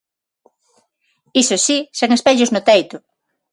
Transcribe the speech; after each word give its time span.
Iso 1.41 1.55
si, 1.65 1.77
sen 1.99 2.09
espellos 2.17 2.51
no 2.51 2.61
teito. 2.69 2.97